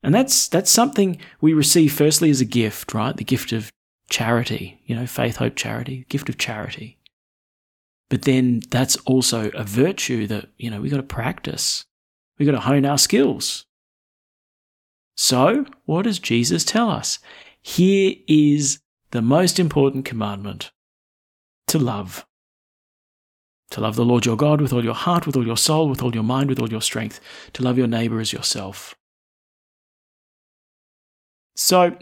And 0.05 0.13
that's 0.13 0.47
that's 0.47 0.69
something 0.69 1.17
we 1.41 1.55
receive 1.55 1.91
firstly 1.91 2.29
as 2.29 2.39
a 2.39 2.45
gift, 2.45 2.93
right? 2.93 3.17
The 3.17 3.23
gift 3.23 3.51
of 3.51 3.71
charity, 4.07 4.79
you 4.85 4.95
know, 4.95 5.07
faith, 5.07 5.37
hope, 5.37 5.55
charity, 5.55 6.05
gift 6.09 6.29
of 6.29 6.37
charity. 6.37 6.99
But 8.07 8.21
then 8.21 8.61
that's 8.69 8.97
also 8.97 9.49
a 9.55 9.63
virtue 9.63 10.27
that, 10.27 10.49
you 10.57 10.69
know, 10.69 10.79
we've 10.79 10.91
got 10.91 10.97
to 10.97 11.03
practice. 11.03 11.85
We've 12.37 12.45
got 12.45 12.51
to 12.51 12.59
hone 12.59 12.85
our 12.85 12.99
skills. 12.99 13.65
So, 15.17 15.65
what 15.85 16.03
does 16.03 16.19
Jesus 16.19 16.63
tell 16.63 16.91
us? 16.91 17.17
Here 17.63 18.13
is 18.27 18.77
the 19.09 19.23
most 19.23 19.59
important 19.59 20.05
commandment 20.05 20.71
to 21.65 21.79
love. 21.79 22.27
To 23.71 23.81
love 23.81 23.95
the 23.95 24.05
Lord 24.05 24.27
your 24.27 24.37
God 24.37 24.61
with 24.61 24.71
all 24.71 24.83
your 24.83 24.93
heart, 24.93 25.25
with 25.25 25.35
all 25.35 25.47
your 25.47 25.57
soul, 25.57 25.89
with 25.89 26.03
all 26.03 26.13
your 26.13 26.23
mind, 26.23 26.47
with 26.47 26.59
all 26.59 26.69
your 26.69 26.81
strength. 26.81 27.19
To 27.53 27.63
love 27.63 27.79
your 27.79 27.87
neighbor 27.87 28.19
as 28.19 28.31
yourself. 28.31 28.93
So, 31.55 31.97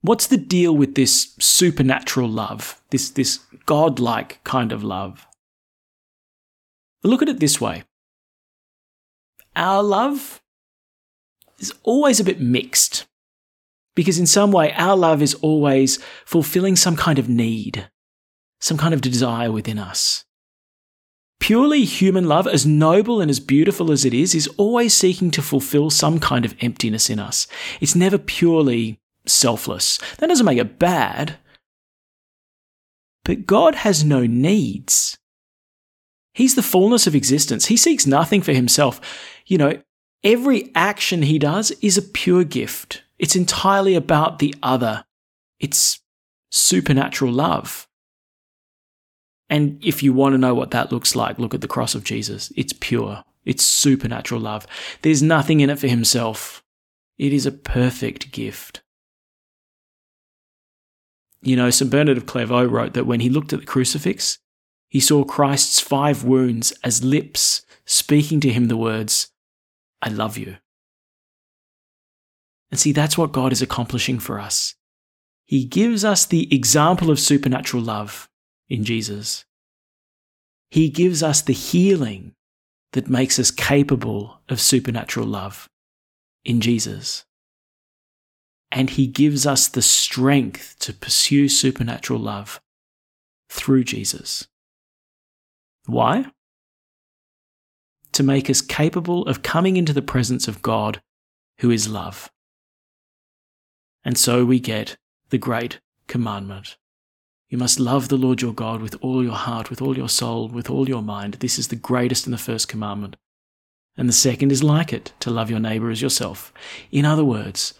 what's 0.00 0.26
the 0.26 0.36
deal 0.36 0.76
with 0.76 0.94
this 0.94 1.34
supernatural 1.38 2.28
love, 2.28 2.80
this, 2.90 3.10
this 3.10 3.40
godlike 3.66 4.42
kind 4.44 4.72
of 4.72 4.82
love? 4.82 5.26
Look 7.02 7.22
at 7.22 7.28
it 7.28 7.40
this 7.40 7.60
way 7.60 7.84
our 9.54 9.82
love 9.82 10.42
is 11.58 11.72
always 11.82 12.20
a 12.20 12.24
bit 12.24 12.40
mixed. 12.40 13.06
Because 13.94 14.18
in 14.18 14.26
some 14.26 14.52
way, 14.52 14.72
our 14.72 14.94
love 14.94 15.22
is 15.22 15.34
always 15.36 15.98
fulfilling 16.26 16.76
some 16.76 16.96
kind 16.96 17.18
of 17.18 17.30
need, 17.30 17.88
some 18.60 18.76
kind 18.76 18.92
of 18.92 19.00
desire 19.00 19.50
within 19.50 19.78
us. 19.78 20.26
Purely 21.40 21.84
human 21.84 22.26
love, 22.26 22.46
as 22.46 22.66
noble 22.66 23.20
and 23.20 23.30
as 23.30 23.40
beautiful 23.40 23.92
as 23.92 24.04
it 24.04 24.14
is, 24.14 24.34
is 24.34 24.48
always 24.56 24.94
seeking 24.94 25.30
to 25.32 25.42
fulfill 25.42 25.90
some 25.90 26.18
kind 26.18 26.44
of 26.44 26.54
emptiness 26.60 27.08
in 27.10 27.18
us. 27.18 27.46
It's 27.80 27.94
never 27.94 28.18
purely 28.18 28.98
selfless. 29.26 29.98
That 30.18 30.28
doesn't 30.28 30.46
make 30.46 30.58
it 30.58 30.78
bad. 30.78 31.36
But 33.24 33.46
God 33.46 33.74
has 33.74 34.04
no 34.04 34.24
needs. 34.26 35.18
He's 36.32 36.54
the 36.54 36.62
fullness 36.62 37.06
of 37.06 37.14
existence. 37.14 37.66
He 37.66 37.76
seeks 37.76 38.06
nothing 38.06 38.42
for 38.42 38.52
himself. 38.52 39.00
You 39.46 39.58
know, 39.58 39.82
every 40.22 40.70
action 40.74 41.22
he 41.22 41.38
does 41.38 41.70
is 41.82 41.96
a 41.96 42.02
pure 42.02 42.44
gift. 42.44 43.02
It's 43.18 43.36
entirely 43.36 43.94
about 43.94 44.38
the 44.38 44.54
other. 44.62 45.04
It's 45.58 46.00
supernatural 46.50 47.32
love. 47.32 47.85
And 49.48 49.82
if 49.84 50.02
you 50.02 50.12
want 50.12 50.34
to 50.34 50.38
know 50.38 50.54
what 50.54 50.72
that 50.72 50.90
looks 50.90 51.14
like, 51.14 51.38
look 51.38 51.54
at 51.54 51.60
the 51.60 51.68
cross 51.68 51.94
of 51.94 52.04
Jesus. 52.04 52.52
It's 52.56 52.72
pure, 52.72 53.24
it's 53.44 53.64
supernatural 53.64 54.40
love. 54.40 54.66
There's 55.02 55.22
nothing 55.22 55.60
in 55.60 55.70
it 55.70 55.78
for 55.78 55.88
himself. 55.88 56.62
It 57.18 57.32
is 57.32 57.46
a 57.46 57.52
perfect 57.52 58.32
gift. 58.32 58.82
You 61.42 61.54
know, 61.54 61.70
St. 61.70 61.90
Bernard 61.90 62.16
of 62.16 62.26
Clairvaux 62.26 62.64
wrote 62.64 62.94
that 62.94 63.06
when 63.06 63.20
he 63.20 63.28
looked 63.28 63.52
at 63.52 63.60
the 63.60 63.66
crucifix, 63.66 64.38
he 64.88 65.00
saw 65.00 65.24
Christ's 65.24 65.80
five 65.80 66.24
wounds 66.24 66.72
as 66.82 67.04
lips 67.04 67.62
speaking 67.84 68.40
to 68.40 68.52
him 68.52 68.66
the 68.66 68.76
words, 68.76 69.30
I 70.02 70.08
love 70.08 70.36
you. 70.36 70.56
And 72.70 72.80
see, 72.80 72.92
that's 72.92 73.16
what 73.16 73.32
God 73.32 73.52
is 73.52 73.62
accomplishing 73.62 74.18
for 74.18 74.40
us. 74.40 74.74
He 75.44 75.64
gives 75.64 76.04
us 76.04 76.26
the 76.26 76.52
example 76.52 77.10
of 77.10 77.20
supernatural 77.20 77.82
love 77.82 78.28
in 78.68 78.84
Jesus. 78.84 79.44
He 80.70 80.88
gives 80.88 81.22
us 81.22 81.42
the 81.42 81.52
healing 81.52 82.34
that 82.92 83.08
makes 83.08 83.38
us 83.38 83.50
capable 83.50 84.40
of 84.48 84.60
supernatural 84.60 85.26
love 85.26 85.68
in 86.44 86.60
Jesus. 86.60 87.24
And 88.72 88.90
He 88.90 89.06
gives 89.06 89.46
us 89.46 89.68
the 89.68 89.82
strength 89.82 90.76
to 90.80 90.92
pursue 90.92 91.48
supernatural 91.48 92.18
love 92.18 92.60
through 93.48 93.84
Jesus. 93.84 94.48
Why? 95.86 96.26
To 98.12 98.22
make 98.22 98.50
us 98.50 98.60
capable 98.60 99.26
of 99.26 99.42
coming 99.42 99.76
into 99.76 99.92
the 99.92 100.02
presence 100.02 100.48
of 100.48 100.62
God, 100.62 101.00
who 101.60 101.70
is 101.70 101.88
love. 101.88 102.30
And 104.04 104.18
so 104.18 104.44
we 104.44 104.58
get 104.60 104.96
the 105.30 105.38
great 105.38 105.80
commandment. 106.06 106.76
You 107.48 107.58
must 107.58 107.78
love 107.78 108.08
the 108.08 108.16
Lord 108.16 108.42
your 108.42 108.52
God 108.52 108.80
with 108.80 108.96
all 109.00 109.22
your 109.22 109.34
heart, 109.34 109.70
with 109.70 109.80
all 109.80 109.96
your 109.96 110.08
soul, 110.08 110.48
with 110.48 110.68
all 110.68 110.88
your 110.88 111.02
mind. 111.02 111.34
This 111.34 111.58
is 111.58 111.68
the 111.68 111.76
greatest 111.76 112.26
and 112.26 112.34
the 112.34 112.38
first 112.38 112.68
commandment. 112.68 113.16
And 113.96 114.08
the 114.08 114.12
second 114.12 114.52
is 114.52 114.62
like 114.64 114.92
it, 114.92 115.12
to 115.20 115.30
love 115.30 115.48
your 115.48 115.60
neighbor 115.60 115.90
as 115.90 116.02
yourself. 116.02 116.52
In 116.90 117.04
other 117.04 117.24
words, 117.24 117.74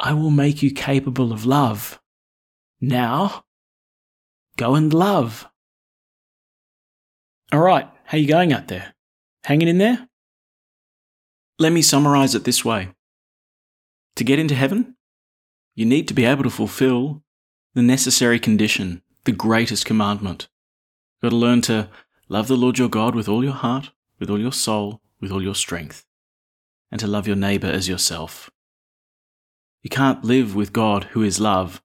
I 0.00 0.14
will 0.14 0.30
make 0.30 0.62
you 0.62 0.72
capable 0.72 1.32
of 1.32 1.44
love. 1.46 2.00
Now, 2.80 3.44
go 4.56 4.74
and 4.74 4.92
love. 4.92 5.48
All 7.52 7.60
right, 7.60 7.88
how 8.04 8.18
you 8.18 8.26
going 8.26 8.52
out 8.52 8.68
there? 8.68 8.94
Hanging 9.44 9.68
in 9.68 9.78
there? 9.78 10.08
Let 11.58 11.72
me 11.72 11.82
summarize 11.82 12.34
it 12.34 12.44
this 12.44 12.64
way. 12.64 12.88
To 14.16 14.24
get 14.24 14.38
into 14.38 14.54
heaven, 14.54 14.96
You 15.74 15.84
need 15.84 16.06
to 16.08 16.14
be 16.14 16.24
able 16.24 16.44
to 16.44 16.50
fulfill 16.50 17.23
the 17.74 17.82
necessary 17.82 18.38
condition, 18.38 19.02
the 19.24 19.32
greatest 19.32 19.84
commandment. 19.84 20.48
You've 21.16 21.30
got 21.30 21.34
to 21.34 21.40
learn 21.40 21.60
to 21.62 21.88
love 22.28 22.48
the 22.48 22.56
Lord 22.56 22.78
your 22.78 22.88
God 22.88 23.14
with 23.14 23.28
all 23.28 23.42
your 23.42 23.52
heart, 23.52 23.90
with 24.18 24.30
all 24.30 24.38
your 24.38 24.52
soul, 24.52 25.00
with 25.20 25.32
all 25.32 25.42
your 25.42 25.54
strength, 25.54 26.06
and 26.90 27.00
to 27.00 27.06
love 27.06 27.26
your 27.26 27.36
neighbour 27.36 27.66
as 27.66 27.88
yourself. 27.88 28.50
You 29.82 29.90
can't 29.90 30.24
live 30.24 30.54
with 30.54 30.72
God, 30.72 31.04
who 31.12 31.22
is 31.22 31.40
love, 31.40 31.82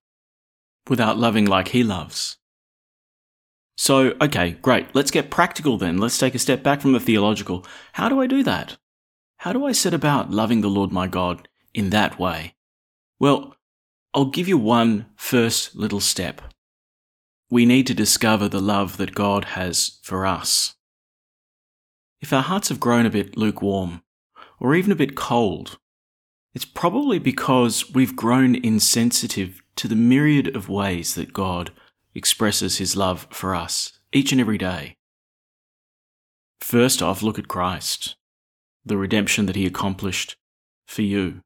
without 0.88 1.18
loving 1.18 1.46
like 1.46 1.70
He 1.70 1.84
loves. 1.84 2.38
So, 3.76 4.14
okay, 4.22 4.52
great. 4.62 4.94
Let's 4.94 5.12
get 5.12 5.32
practical 5.32 5.78
then. 5.78 5.98
Let's 5.98 6.18
take 6.18 6.36
a 6.36 6.40
step 6.40 6.62
back 6.62 6.82
from 6.82 6.92
the 6.92 7.00
theological. 7.00 7.66
How 7.94 8.10
do 8.10 8.22
I 8.22 8.28
do 8.28 8.44
that? 8.44 8.78
How 9.38 9.54
do 9.54 9.66
I 9.66 9.72
set 9.72 9.94
about 9.94 10.32
loving 10.32 10.62
the 10.62 10.68
Lord 10.68 10.92
my 10.92 11.08
God 11.08 11.48
in 11.74 11.90
that 11.92 12.20
way? 12.20 12.56
Well, 13.20 13.56
I'll 14.20 14.26
give 14.26 14.50
you 14.50 14.58
one 14.58 15.06
first 15.16 15.78
little 15.78 16.02
step. 16.02 16.42
We 17.50 17.66
need 17.66 17.88
to 17.88 17.94
discover 17.94 18.50
the 18.50 18.60
love 18.60 18.98
that 18.98 19.16
God 19.16 19.46
has 19.56 19.98
for 20.04 20.26
us. 20.26 20.76
If 22.20 22.34
our 22.34 22.42
hearts 22.42 22.68
have 22.68 22.82
grown 22.82 23.06
a 23.06 23.10
bit 23.10 23.38
lukewarm, 23.38 24.02
or 24.60 24.76
even 24.76 24.92
a 24.92 24.98
bit 24.98 25.16
cold, 25.16 25.78
it's 26.54 26.66
probably 26.66 27.18
because 27.18 27.94
we've 27.94 28.18
grown 28.18 28.56
insensitive 28.56 29.62
to 29.78 29.88
the 29.88 29.96
myriad 29.96 30.54
of 30.54 30.68
ways 30.68 31.16
that 31.16 31.32
God 31.32 31.72
expresses 32.14 32.78
his 32.78 32.98
love 32.98 33.26
for 33.32 33.56
us 33.56 34.00
each 34.12 34.34
and 34.34 34.42
every 34.42 34.58
day. 34.58 34.98
First 36.60 37.02
off, 37.02 37.24
look 37.24 37.40
at 37.40 37.48
Christ, 37.48 38.18
the 38.84 38.98
redemption 38.98 39.46
that 39.46 39.56
he 39.56 39.66
accomplished 39.66 40.36
for 40.86 41.04
you. 41.04 41.40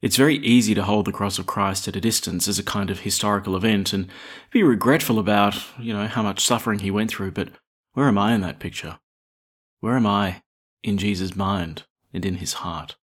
It's 0.00 0.16
very 0.16 0.36
easy 0.36 0.74
to 0.74 0.84
hold 0.84 1.06
the 1.06 1.12
cross 1.12 1.38
of 1.38 1.46
Christ 1.46 1.88
at 1.88 1.96
a 1.96 2.00
distance 2.00 2.46
as 2.46 2.58
a 2.58 2.64
kind 2.64 2.88
of 2.88 3.00
historical 3.00 3.56
event 3.56 3.92
and 3.92 4.08
be 4.52 4.62
regretful 4.62 5.18
about, 5.18 5.56
you 5.78 5.92
know, 5.92 6.06
how 6.06 6.22
much 6.22 6.44
suffering 6.44 6.78
he 6.78 6.90
went 6.90 7.10
through, 7.10 7.32
but 7.32 7.48
where 7.94 8.06
am 8.06 8.16
I 8.16 8.32
in 8.32 8.40
that 8.42 8.60
picture? 8.60 9.00
Where 9.80 9.96
am 9.96 10.06
I 10.06 10.42
in 10.84 10.98
Jesus' 10.98 11.34
mind 11.34 11.82
and 12.14 12.24
in 12.24 12.36
his 12.36 12.54
heart? 12.54 12.96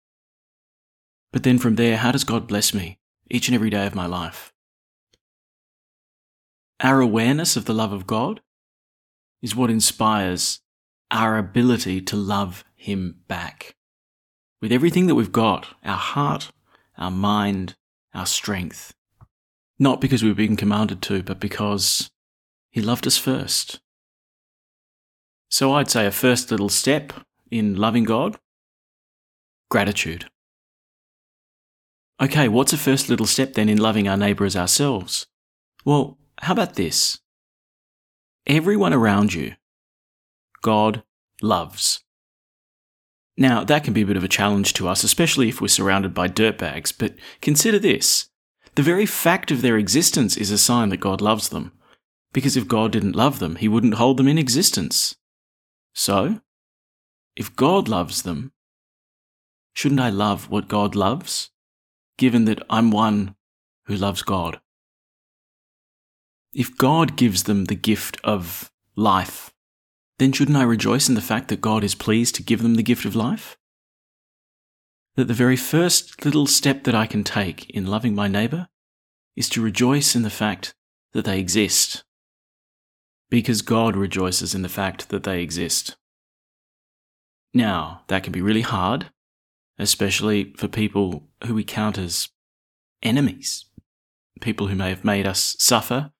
But 1.32 1.44
then 1.44 1.58
from 1.58 1.76
there, 1.76 1.96
how 1.96 2.12
does 2.12 2.24
God 2.24 2.46
bless 2.46 2.74
me 2.74 2.98
each 3.30 3.48
and 3.48 3.54
every 3.54 3.70
day 3.70 3.86
of 3.86 3.94
my 3.94 4.04
life? 4.04 4.52
Our 6.80 7.00
awareness 7.00 7.56
of 7.56 7.64
the 7.64 7.72
love 7.72 7.92
of 7.92 8.06
God 8.06 8.42
is 9.40 9.56
what 9.56 9.70
inspires 9.70 10.60
our 11.10 11.38
ability 11.38 12.02
to 12.02 12.16
love 12.16 12.64
him 12.74 13.20
back. 13.28 13.76
With 14.60 14.72
everything 14.72 15.06
that 15.06 15.14
we've 15.14 15.32
got, 15.32 15.68
our 15.84 15.96
heart, 15.96 16.50
our 16.96 17.10
mind, 17.10 17.76
our 18.14 18.26
strength. 18.26 18.94
Not 19.78 20.00
because 20.00 20.22
we've 20.22 20.36
been 20.36 20.56
commanded 20.56 21.02
to, 21.02 21.22
but 21.22 21.40
because 21.40 22.10
He 22.70 22.80
loved 22.80 23.06
us 23.06 23.18
first. 23.18 23.80
So 25.48 25.72
I'd 25.74 25.90
say 25.90 26.06
a 26.06 26.10
first 26.10 26.50
little 26.50 26.68
step 26.68 27.12
in 27.50 27.76
loving 27.76 28.04
God 28.04 28.38
gratitude. 29.72 30.26
Okay, 32.20 32.46
what's 32.46 32.74
a 32.74 32.78
first 32.78 33.08
little 33.08 33.24
step 33.24 33.54
then 33.54 33.70
in 33.70 33.78
loving 33.78 34.06
our 34.06 34.18
neighbour 34.18 34.44
as 34.44 34.54
ourselves? 34.54 35.26
Well, 35.82 36.18
how 36.38 36.52
about 36.52 36.74
this? 36.74 37.18
Everyone 38.46 38.92
around 38.92 39.32
you, 39.32 39.54
God 40.60 41.04
loves. 41.40 42.04
Now, 43.36 43.64
that 43.64 43.84
can 43.84 43.94
be 43.94 44.02
a 44.02 44.06
bit 44.06 44.16
of 44.16 44.24
a 44.24 44.28
challenge 44.28 44.74
to 44.74 44.88
us, 44.88 45.04
especially 45.04 45.48
if 45.48 45.60
we're 45.60 45.68
surrounded 45.68 46.12
by 46.12 46.28
dirtbags, 46.28 46.92
but 46.96 47.14
consider 47.40 47.78
this. 47.78 48.28
The 48.74 48.82
very 48.82 49.06
fact 49.06 49.50
of 49.50 49.62
their 49.62 49.78
existence 49.78 50.36
is 50.36 50.50
a 50.50 50.58
sign 50.58 50.90
that 50.90 50.98
God 50.98 51.20
loves 51.20 51.48
them. 51.48 51.72
Because 52.32 52.56
if 52.56 52.68
God 52.68 52.92
didn't 52.92 53.16
love 53.16 53.38
them, 53.38 53.56
he 53.56 53.68
wouldn't 53.68 53.94
hold 53.94 54.16
them 54.16 54.28
in 54.28 54.38
existence. 54.38 55.16
So, 55.94 56.40
if 57.36 57.54
God 57.56 57.88
loves 57.88 58.22
them, 58.22 58.52
shouldn't 59.74 60.00
I 60.00 60.08
love 60.10 60.50
what 60.50 60.68
God 60.68 60.94
loves, 60.94 61.50
given 62.16 62.46
that 62.46 62.62
I'm 62.70 62.90
one 62.90 63.34
who 63.84 63.96
loves 63.96 64.22
God? 64.22 64.60
If 66.54 66.76
God 66.76 67.16
gives 67.16 67.44
them 67.44 67.66
the 67.66 67.74
gift 67.74 68.18
of 68.24 68.70
life, 68.96 69.51
then 70.22 70.32
shouldn't 70.32 70.56
I 70.56 70.62
rejoice 70.62 71.08
in 71.08 71.14
the 71.14 71.20
fact 71.20 71.48
that 71.48 71.60
God 71.60 71.82
is 71.82 71.94
pleased 71.94 72.34
to 72.36 72.42
give 72.42 72.62
them 72.62 72.76
the 72.76 72.82
gift 72.82 73.04
of 73.04 73.16
life? 73.16 73.56
That 75.16 75.26
the 75.26 75.34
very 75.34 75.56
first 75.56 76.24
little 76.24 76.46
step 76.46 76.84
that 76.84 76.94
I 76.94 77.06
can 77.06 77.24
take 77.24 77.68
in 77.70 77.86
loving 77.86 78.14
my 78.14 78.28
neighbour 78.28 78.68
is 79.36 79.48
to 79.50 79.62
rejoice 79.62 80.14
in 80.14 80.22
the 80.22 80.30
fact 80.30 80.74
that 81.12 81.24
they 81.24 81.38
exist, 81.38 82.04
because 83.30 83.62
God 83.62 83.96
rejoices 83.96 84.54
in 84.54 84.62
the 84.62 84.68
fact 84.68 85.08
that 85.08 85.24
they 85.24 85.42
exist. 85.42 85.96
Now, 87.52 88.02
that 88.06 88.22
can 88.22 88.32
be 88.32 88.40
really 88.40 88.62
hard, 88.62 89.10
especially 89.78 90.54
for 90.56 90.68
people 90.68 91.28
who 91.44 91.54
we 91.54 91.64
count 91.64 91.98
as 91.98 92.28
enemies, 93.02 93.66
people 94.40 94.68
who 94.68 94.76
may 94.76 94.90
have 94.90 95.04
made 95.04 95.26
us 95.26 95.56
suffer, 95.58 96.12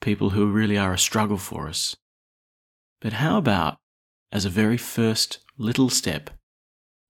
people 0.00 0.30
who 0.30 0.46
really 0.46 0.78
are 0.78 0.94
a 0.94 0.98
struggle 0.98 1.38
for 1.38 1.68
us. 1.68 1.96
But 3.00 3.14
how 3.14 3.38
about, 3.38 3.78
as 4.32 4.44
a 4.44 4.50
very 4.50 4.76
first 4.76 5.38
little 5.58 5.90
step, 5.90 6.30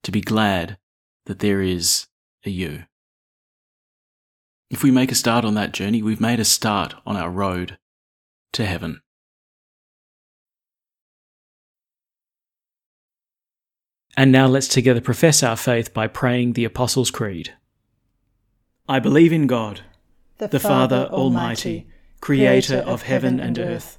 to 0.03 0.13
be 0.13 0.21
glad 0.21 0.79
that 1.27 1.39
there 1.39 1.63
is 1.63 2.07
a 2.45 2.51
you? 2.51 2.85
If 4.69 4.83
we 4.83 4.91
make 4.91 5.13
a 5.13 5.15
start 5.15 5.45
on 5.45 5.55
that 5.55 5.73
journey, 5.73 6.03
we've 6.03 6.21
made 6.21 6.41
a 6.41 6.45
start 6.45 6.95
on 7.07 7.17
our 7.17 7.31
road 7.31 7.79
to 8.53 8.67
heaven. 8.67 9.01
And 14.17 14.33
now 14.33 14.47
let's 14.47 14.67
together 14.67 15.01
profess 15.01 15.43
our 15.43 15.57
faith 15.57 15.93
by 15.93 16.09
praying 16.09 16.55
the 16.55 16.65
Apostles' 16.65 17.11
Creed. 17.11 17.55
I 18.89 18.99
believe 18.99 19.33
in 19.33 19.47
God, 19.47 19.83
the, 20.39 20.49
the 20.49 20.61
Father 20.61 21.09
Almighty, 21.13 21.87
creator 22.21 22.79
of 22.79 23.03
heaven 23.03 23.39
and 23.39 23.59
earth 23.59 23.99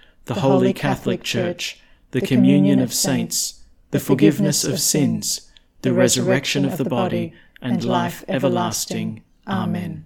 the 0.33 0.39
Holy 0.39 0.71
Catholic 0.71 1.23
Church, 1.23 1.77
the 2.11 2.21
communion 2.21 2.79
of 2.79 2.93
saints, 2.93 3.65
the 3.91 3.99
forgiveness 3.99 4.63
of 4.63 4.79
sins, 4.79 5.51
the 5.81 5.91
resurrection 5.91 6.63
of 6.63 6.77
the 6.77 6.85
body, 6.85 7.33
and 7.61 7.83
life 7.83 8.23
everlasting. 8.29 9.23
Amen. 9.45 10.05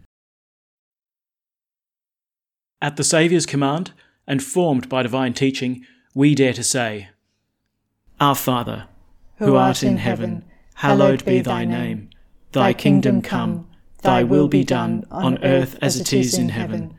At 2.81 2.95
the 2.95 3.03
Saviour's 3.03 3.45
command, 3.45 3.91
and 4.25 4.43
formed 4.43 4.89
by 4.89 5.03
divine 5.03 5.35
teaching, 5.35 5.85
we 6.15 6.33
dare 6.33 6.53
to 6.53 6.63
say, 6.63 7.09
Our 8.19 8.33
Father, 8.33 8.88
who 9.38 9.55
art 9.55 9.83
in 9.83 9.97
heaven, 9.97 10.43
hallowed 10.73 11.23
be 11.23 11.41
thy 11.41 11.65
name. 11.65 12.09
Thy 12.51 12.73
kingdom 12.73 13.21
come, 13.21 13.67
thy 14.01 14.23
will 14.23 14.47
be 14.47 14.63
done, 14.63 15.05
on 15.11 15.43
earth 15.43 15.77
as 15.83 15.99
it 15.99 16.11
is 16.11 16.35
in 16.35 16.49
heaven. 16.49 16.97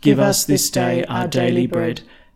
Give 0.00 0.18
us 0.18 0.44
this 0.44 0.70
day 0.70 1.04
our 1.04 1.28
daily 1.28 1.68
bread 1.68 2.02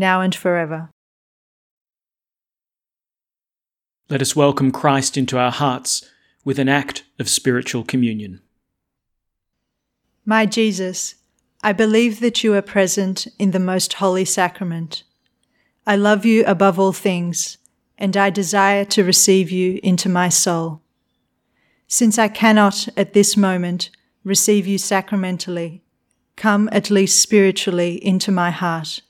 now 0.00 0.20
and 0.20 0.34
forever. 0.34 0.90
Let 4.08 4.20
us 4.20 4.34
welcome 4.34 4.72
Christ 4.72 5.16
into 5.16 5.38
our 5.38 5.52
hearts 5.52 6.04
with 6.44 6.58
an 6.58 6.68
act 6.68 7.04
of 7.20 7.28
spiritual 7.28 7.84
communion. 7.84 8.40
My 10.24 10.46
Jesus, 10.46 11.14
I 11.62 11.72
believe 11.72 12.18
that 12.18 12.42
you 12.42 12.54
are 12.54 12.62
present 12.62 13.28
in 13.38 13.52
the 13.52 13.60
most 13.60 13.92
holy 13.94 14.24
sacrament. 14.24 15.04
I 15.86 15.94
love 15.94 16.24
you 16.24 16.44
above 16.44 16.78
all 16.78 16.92
things, 16.92 17.58
and 17.96 18.16
I 18.16 18.30
desire 18.30 18.84
to 18.86 19.04
receive 19.04 19.50
you 19.50 19.78
into 19.82 20.08
my 20.08 20.28
soul. 20.28 20.82
Since 21.86 22.18
I 22.18 22.28
cannot 22.28 22.88
at 22.96 23.12
this 23.12 23.36
moment 23.36 23.90
receive 24.24 24.66
you 24.66 24.78
sacramentally, 24.78 25.82
come 26.36 26.68
at 26.72 26.90
least 26.90 27.20
spiritually 27.20 28.04
into 28.04 28.32
my 28.32 28.50
heart. 28.50 29.02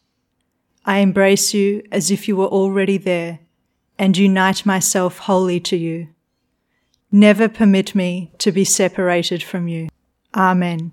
I 0.85 0.99
embrace 0.99 1.53
you 1.55 1.83
as 1.93 2.11
if 2.11 2.27
you 2.27 2.37
were 2.37 2.47
already 2.47 2.97
there 2.97 3.41
and 3.99 4.17
unite 4.17 4.65
myself 4.65 5.19
wholly 5.19 5.61
to 5.61 5.77
you. 5.77 6.09
Never 7.13 7.49
permit 7.49 7.95
me 7.95 8.33
to 8.39 8.51
be 8.51 8.65
separated 8.65 9.43
from 9.43 9.69
you. 9.69 9.89
Amen. 10.35 10.93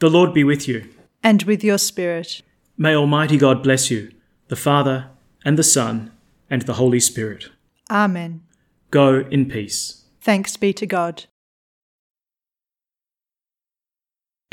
The 0.00 0.10
Lord 0.10 0.34
be 0.34 0.44
with 0.44 0.68
you. 0.68 0.88
And 1.22 1.42
with 1.44 1.64
your 1.64 1.78
spirit. 1.78 2.42
May 2.76 2.94
Almighty 2.94 3.38
God 3.38 3.62
bless 3.62 3.90
you, 3.90 4.12
the 4.48 4.56
Father, 4.56 5.10
and 5.44 5.58
the 5.58 5.62
Son, 5.62 6.12
and 6.50 6.62
the 6.62 6.74
Holy 6.74 7.00
Spirit. 7.00 7.50
Amen. 7.90 8.42
Go 8.90 9.20
in 9.30 9.48
peace. 9.48 10.04
Thanks 10.20 10.56
be 10.56 10.72
to 10.74 10.86
God. 10.86 11.24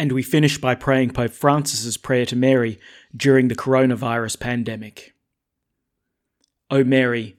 And 0.01 0.13
we 0.13 0.23
finish 0.23 0.57
by 0.57 0.73
praying 0.73 1.11
Pope 1.11 1.29
Francis's 1.29 1.95
prayer 1.95 2.25
to 2.25 2.35
Mary 2.35 2.79
during 3.15 3.49
the 3.49 3.55
coronavirus 3.55 4.39
pandemic. 4.39 5.13
O 6.71 6.83
Mary, 6.83 7.37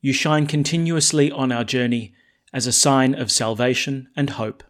you 0.00 0.12
shine 0.12 0.46
continuously 0.46 1.32
on 1.32 1.50
our 1.50 1.64
journey 1.64 2.14
as 2.52 2.68
a 2.68 2.72
sign 2.72 3.16
of 3.16 3.32
salvation 3.32 4.06
and 4.14 4.30
hope. 4.30 4.62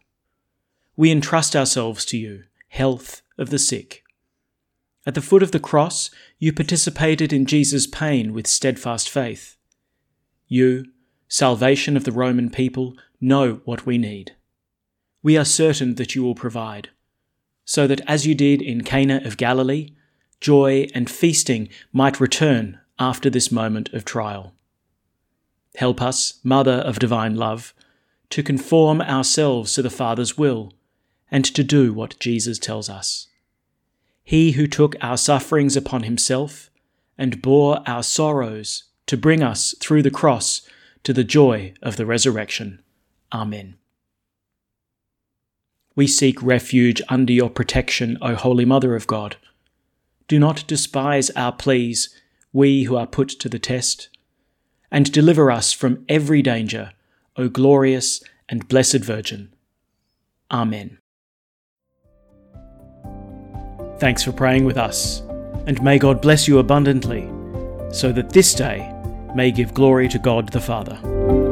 We 0.97 1.11
entrust 1.11 1.55
ourselves 1.55 2.07
to 2.07 2.17
you, 2.17 2.45
health 2.69 3.21
of 3.37 3.51
the 3.51 3.59
sick. 3.59 4.05
At 5.05 5.15
the 5.15 5.21
foot 5.21 5.43
of 5.43 5.53
the 5.53 5.61
cross, 5.61 6.09
you 6.39 6.51
participated 6.51 7.31
in 7.31 7.45
Jesus' 7.45 7.87
pain 7.87 8.33
with 8.33 8.47
steadfast 8.47 9.11
faith. 9.11 9.59
You, 10.49 10.87
salvation 11.29 11.95
of 11.95 12.05
the 12.05 12.13
Roman 12.13 12.49
people, 12.49 12.97
know 13.21 13.61
what 13.67 13.85
we 13.85 13.99
need. 13.99 14.35
We 15.23 15.37
are 15.37 15.45
certain 15.45 15.97
that 15.97 16.15
you 16.15 16.23
will 16.23 16.35
provide, 16.35 16.89
so 17.65 17.87
that 17.87 18.01
as 18.07 18.27
you 18.27 18.35
did 18.35 18.61
in 18.61 18.83
Cana 18.83 19.21
of 19.25 19.37
Galilee, 19.37 19.91
joy 20.41 20.87
and 20.95 21.09
feasting 21.09 21.69
might 21.93 22.21
return 22.21 22.79
after 22.99 23.31
this 23.31 23.51
moment 23.51 23.93
of 23.93 24.05
trial. 24.05 24.53
Help 25.77 26.01
us, 26.01 26.41
Mother 26.45 26.75
of 26.75 26.99
Divine 26.99 27.35
Love, 27.35 27.75
to 28.31 28.43
conform 28.43 29.01
ourselves 29.01 29.73
to 29.75 29.83
the 29.83 29.91
Father's 29.91 30.39
will 30.39 30.73
and 31.31 31.45
to 31.45 31.65
do 31.65 31.93
what 31.93 32.19
Jesus 32.21 32.59
tells 32.59 32.89
us. 32.89 33.29
He 34.23 34.53
who 34.53 34.67
took 34.67 34.97
our 35.01 35.17
sufferings 35.17 35.77
upon 35.77 36.05
himself 36.05 36.71
and 37.19 37.43
bore 37.43 37.83
our 37.87 38.03
sorrows 38.03 38.85
to 39.07 39.17
bring 39.17 39.43
us 39.43 39.75
through 39.81 40.03
the 40.03 40.11
cross 40.11 40.63
to 41.03 41.13
the 41.13 41.25
joy 41.25 41.75
of 41.83 41.97
the 41.97 42.07
resurrection. 42.07 42.83
Amen. 43.33 43.77
We 45.97 46.07
seek 46.07 46.43
refuge 46.43 47.01
under 47.09 47.33
your 47.33 47.51
protection, 47.51 48.19
O 48.21 48.35
Holy 48.35 48.65
Mother 48.65 48.97
of 48.97 49.07
God. 49.07 49.37
Do 50.27 50.39
not 50.39 50.67
despise 50.67 51.31
our 51.31 51.53
pleas 51.53 52.09
we 52.53 52.85
who 52.85 52.97
are 52.97 53.07
put 53.07 53.29
to 53.29 53.49
the 53.49 53.59
test, 53.59 54.09
and 54.91 55.11
deliver 55.11 55.51
us 55.51 55.73
from 55.73 56.05
every 56.09 56.43
danger, 56.43 56.93
O 57.37 57.49
glorious 57.49 58.23
and 58.49 58.69
blessed 58.69 59.05
Virgin. 59.05 59.53
Amen. 60.51 60.99
Thanks 63.99 64.23
for 64.23 64.33
praying 64.33 64.65
with 64.65 64.77
us, 64.77 65.21
and 65.67 65.83
may 65.83 65.99
God 65.99 66.21
bless 66.21 66.49
you 66.49 66.59
abundantly, 66.59 67.29
so 67.93 68.13
that 68.13 68.31
this 68.31 68.55
day 68.55 68.93
may 69.35 69.51
give 69.51 69.75
glory 69.75 70.09
to 70.09 70.19
God 70.19 70.49
the 70.51 70.61
Father. 70.61 71.44